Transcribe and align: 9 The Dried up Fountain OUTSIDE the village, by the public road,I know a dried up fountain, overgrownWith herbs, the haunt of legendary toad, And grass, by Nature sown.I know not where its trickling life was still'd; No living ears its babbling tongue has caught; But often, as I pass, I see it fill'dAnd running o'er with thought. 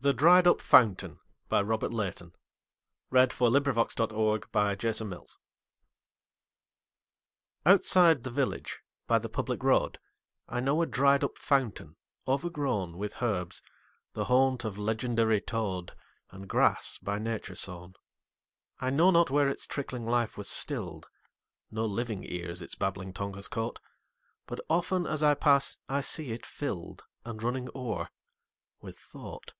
9 0.00 0.10
The 0.10 0.12
Dried 0.18 0.46
up 0.46 0.60
Fountain 0.60 1.18
OUTSIDE 1.50 2.42
the 8.22 8.30
village, 8.32 8.82
by 9.06 9.18
the 9.18 9.28
public 9.30 9.62
road,I 9.62 10.60
know 10.60 10.82
a 10.82 10.86
dried 10.86 11.24
up 11.24 11.38
fountain, 11.38 11.96
overgrownWith 12.26 13.22
herbs, 13.22 13.62
the 14.12 14.26
haunt 14.26 14.64
of 14.66 14.76
legendary 14.76 15.40
toad, 15.40 15.94
And 16.30 16.48
grass, 16.48 16.98
by 16.98 17.18
Nature 17.18 17.54
sown.I 17.54 18.90
know 18.90 19.10
not 19.10 19.30
where 19.30 19.48
its 19.48 19.66
trickling 19.66 20.04
life 20.04 20.36
was 20.36 20.48
still'd; 20.50 21.06
No 21.70 21.86
living 21.86 22.24
ears 22.24 22.60
its 22.60 22.74
babbling 22.74 23.14
tongue 23.14 23.32
has 23.34 23.48
caught; 23.48 23.78
But 24.46 24.60
often, 24.68 25.06
as 25.06 25.22
I 25.22 25.32
pass, 25.34 25.78
I 25.88 26.02
see 26.02 26.32
it 26.32 26.42
fill'dAnd 26.42 27.42
running 27.42 27.70
o'er 27.74 28.10
with 28.82 28.98
thought. 28.98 29.54